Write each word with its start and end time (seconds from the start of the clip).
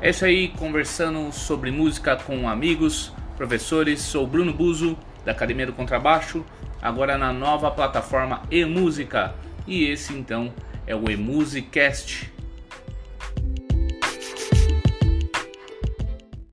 É 0.00 0.10
isso 0.10 0.24
aí, 0.24 0.46
conversando 0.56 1.32
sobre 1.32 1.72
música 1.72 2.14
com 2.14 2.48
amigos, 2.48 3.12
professores. 3.36 4.00
Sou 4.00 4.28
Bruno 4.28 4.52
Buzo, 4.52 4.96
da 5.24 5.32
Academia 5.32 5.66
do 5.66 5.72
Contrabaixo, 5.72 6.44
agora 6.80 7.18
na 7.18 7.32
nova 7.32 7.68
plataforma 7.68 8.42
eMúsica. 8.48 9.34
E 9.66 9.86
esse 9.86 10.12
então 10.12 10.52
é 10.86 10.94
o 10.94 11.10
eMusicast 11.10 12.32